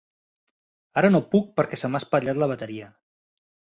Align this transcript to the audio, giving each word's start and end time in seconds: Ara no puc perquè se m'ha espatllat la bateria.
Ara 1.01 1.11
no 1.15 1.21
puc 1.35 1.51
perquè 1.59 1.81
se 1.81 1.91
m'ha 1.91 2.03
espatllat 2.05 2.41
la 2.45 2.49
bateria. 2.53 2.89